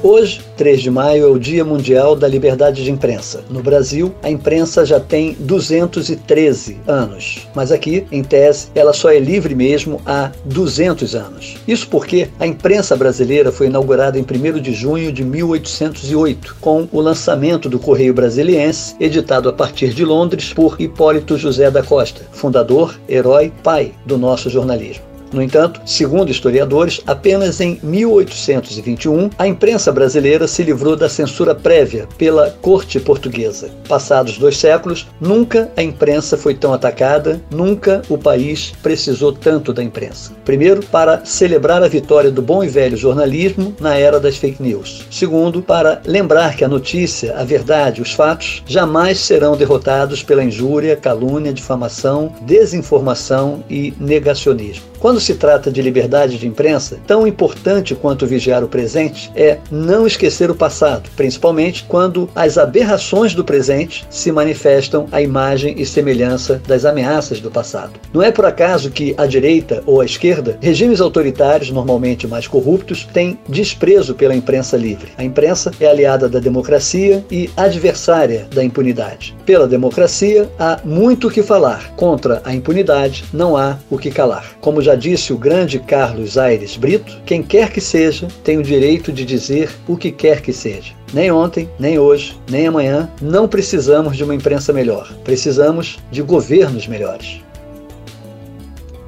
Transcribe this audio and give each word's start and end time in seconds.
Hoje, 0.00 0.40
3 0.56 0.80
de 0.80 0.90
maio, 0.92 1.24
é 1.24 1.26
o 1.26 1.40
Dia 1.40 1.64
Mundial 1.64 2.14
da 2.14 2.28
Liberdade 2.28 2.84
de 2.84 2.90
Imprensa. 2.90 3.42
No 3.50 3.60
Brasil, 3.60 4.14
a 4.22 4.30
imprensa 4.30 4.86
já 4.86 5.00
tem 5.00 5.36
213 5.40 6.78
anos, 6.86 7.48
mas 7.52 7.72
aqui, 7.72 8.06
em 8.12 8.22
tese, 8.22 8.68
ela 8.76 8.92
só 8.92 9.10
é 9.10 9.18
livre 9.18 9.56
mesmo 9.56 10.00
há 10.06 10.30
200 10.44 11.16
anos. 11.16 11.56
Isso 11.66 11.88
porque 11.88 12.28
a 12.38 12.46
imprensa 12.46 12.94
brasileira 12.94 13.50
foi 13.50 13.66
inaugurada 13.66 14.16
em 14.16 14.22
1 14.22 14.60
de 14.60 14.72
junho 14.72 15.10
de 15.10 15.24
1808, 15.24 16.56
com 16.60 16.86
o 16.92 17.00
lançamento 17.00 17.68
do 17.68 17.80
Correio 17.80 18.14
Brasiliense, 18.14 18.94
editado 19.00 19.48
a 19.48 19.52
partir 19.52 19.92
de 19.92 20.04
Londres 20.04 20.54
por 20.54 20.80
Hipólito 20.80 21.36
José 21.36 21.72
da 21.72 21.82
Costa, 21.82 22.22
fundador, 22.30 22.94
herói, 23.08 23.52
pai 23.64 23.92
do 24.06 24.16
nosso 24.16 24.48
jornalismo. 24.48 25.07
No 25.32 25.42
entanto, 25.42 25.80
segundo 25.84 26.30
historiadores, 26.30 27.00
apenas 27.06 27.60
em 27.60 27.78
1821 27.82 29.30
a 29.38 29.46
imprensa 29.46 29.92
brasileira 29.92 30.48
se 30.48 30.62
livrou 30.62 30.96
da 30.96 31.08
censura 31.08 31.54
prévia 31.54 32.08
pela 32.16 32.50
corte 32.62 32.98
portuguesa. 32.98 33.70
Passados 33.88 34.38
dois 34.38 34.56
séculos, 34.56 35.06
nunca 35.20 35.70
a 35.76 35.82
imprensa 35.82 36.36
foi 36.36 36.54
tão 36.54 36.72
atacada, 36.72 37.40
nunca 37.50 38.02
o 38.08 38.16
país 38.16 38.72
precisou 38.82 39.32
tanto 39.32 39.72
da 39.72 39.82
imprensa. 39.82 40.32
Primeiro, 40.44 40.82
para 40.86 41.24
celebrar 41.24 41.82
a 41.82 41.88
vitória 41.88 42.30
do 42.30 42.42
bom 42.42 42.64
e 42.64 42.68
velho 42.68 42.96
jornalismo 42.96 43.74
na 43.80 43.96
era 43.96 44.18
das 44.18 44.36
fake 44.36 44.62
news. 44.62 45.06
Segundo, 45.10 45.62
para 45.62 46.00
lembrar 46.06 46.56
que 46.56 46.64
a 46.64 46.68
notícia, 46.68 47.36
a 47.36 47.44
verdade, 47.44 48.00
os 48.00 48.12
fatos 48.12 48.62
jamais 48.66 49.18
serão 49.18 49.56
derrotados 49.56 50.22
pela 50.22 50.44
injúria, 50.44 50.96
calúnia, 50.96 51.52
difamação, 51.52 52.32
desinformação 52.42 53.62
e 53.68 53.92
negacionismo. 53.98 54.84
Quando 54.98 55.17
se 55.20 55.34
trata 55.34 55.70
de 55.70 55.82
liberdade 55.82 56.38
de 56.38 56.46
imprensa, 56.46 56.98
tão 57.06 57.26
importante 57.26 57.94
quanto 57.94 58.26
vigiar 58.26 58.62
o 58.62 58.68
presente 58.68 59.30
é 59.34 59.58
não 59.70 60.06
esquecer 60.06 60.50
o 60.50 60.54
passado, 60.54 61.10
principalmente 61.16 61.84
quando 61.88 62.28
as 62.34 62.58
aberrações 62.58 63.34
do 63.34 63.44
presente 63.44 64.06
se 64.10 64.30
manifestam 64.30 65.06
à 65.12 65.20
imagem 65.20 65.74
e 65.78 65.86
semelhança 65.86 66.60
das 66.66 66.84
ameaças 66.84 67.40
do 67.40 67.50
passado. 67.50 67.92
Não 68.12 68.22
é 68.22 68.30
por 68.30 68.44
acaso 68.44 68.90
que 68.90 69.14
a 69.16 69.26
direita 69.26 69.82
ou 69.86 70.00
a 70.00 70.04
esquerda, 70.04 70.58
regimes 70.60 71.00
autoritários 71.00 71.70
normalmente 71.70 72.26
mais 72.26 72.46
corruptos, 72.46 73.06
têm 73.12 73.38
desprezo 73.48 74.14
pela 74.14 74.34
imprensa 74.34 74.76
livre. 74.76 75.12
A 75.16 75.24
imprensa 75.24 75.70
é 75.80 75.86
aliada 75.86 76.28
da 76.28 76.38
democracia 76.38 77.24
e 77.30 77.50
adversária 77.56 78.46
da 78.54 78.64
impunidade. 78.64 79.36
Pela 79.44 79.66
democracia 79.66 80.48
há 80.58 80.80
muito 80.84 81.28
o 81.28 81.30
que 81.30 81.42
falar, 81.42 81.92
contra 81.96 82.40
a 82.44 82.54
impunidade 82.54 83.24
não 83.32 83.56
há 83.56 83.78
o 83.90 83.98
que 83.98 84.10
calar. 84.10 84.56
Como 84.60 84.82
já 84.82 84.94
disse 85.08 85.32
o 85.32 85.38
grande 85.38 85.78
Carlos 85.78 86.36
Aires 86.36 86.76
Brito, 86.76 87.18
quem 87.24 87.42
quer 87.42 87.72
que 87.72 87.80
seja 87.80 88.28
tem 88.44 88.58
o 88.58 88.62
direito 88.62 89.10
de 89.10 89.24
dizer 89.24 89.70
o 89.86 89.96
que 89.96 90.12
quer 90.12 90.42
que 90.42 90.52
seja. 90.52 90.92
Nem 91.14 91.32
ontem, 91.32 91.66
nem 91.78 91.98
hoje, 91.98 92.38
nem 92.50 92.66
amanhã, 92.66 93.10
não 93.20 93.48
precisamos 93.48 94.18
de 94.18 94.24
uma 94.24 94.34
imprensa 94.34 94.70
melhor. 94.70 95.10
Precisamos 95.24 95.98
de 96.10 96.20
governos 96.20 96.86
melhores. 96.86 97.40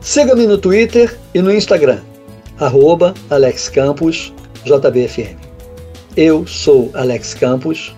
Siga-me 0.00 0.46
no 0.46 0.56
Twitter 0.56 1.18
e 1.34 1.42
no 1.42 1.52
Instagram, 1.52 1.98
arroba 2.60 3.12
Alex 3.28 3.68
Campos, 3.68 4.32
JBFM. 4.64 5.36
Eu 6.16 6.46
sou 6.46 6.90
Alex 6.94 7.34
Campos. 7.34 7.94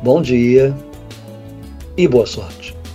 Bom 0.00 0.22
dia 0.22 0.72
e 1.96 2.06
boa 2.06 2.26
sorte. 2.26 2.63